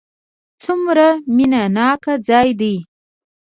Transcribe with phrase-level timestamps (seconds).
[0.63, 2.75] څومره مینه ناک ځای دی.